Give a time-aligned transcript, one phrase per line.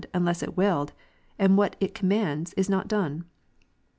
[0.15, 0.93] 149 unless it willed,
[1.37, 3.23] and what it commands is not done.